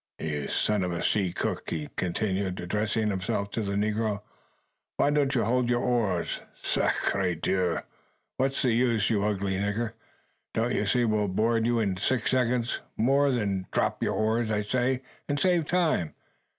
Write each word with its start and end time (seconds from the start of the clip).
ha!" 0.19 0.25
"You 0.25 0.47
son 0.47 0.83
of 0.83 0.91
a 0.93 1.03
sea 1.03 1.31
cook!" 1.31 1.69
he 1.69 1.87
continued, 1.95 2.59
addressing 2.59 3.07
himself 3.11 3.51
to 3.51 3.61
the 3.61 3.73
negro; 3.73 4.23
"why 4.97 5.11
don't 5.11 5.35
you 5.35 5.43
hold 5.43 5.69
your 5.69 5.81
oars? 5.83 6.39
Sacre 6.59 7.35
Dieu! 7.35 7.77
what's 8.37 8.63
the 8.63 8.71
use, 8.73 9.11
you 9.11 9.23
ugly 9.23 9.53
nigger? 9.57 9.93
Don't 10.55 10.73
you 10.73 10.87
see 10.87 11.05
we'll 11.05 11.27
board 11.27 11.67
you 11.67 11.77
in 11.79 11.97
six 11.97 12.31
seconds 12.31 12.79
more? 12.97 13.29
Drop 13.71 14.01
your 14.01 14.15
oars, 14.15 14.49
I 14.49 14.63
say, 14.63 15.03
and 15.29 15.39
save 15.39 15.67
time. 15.67 16.15